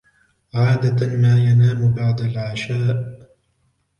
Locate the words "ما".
1.17-1.37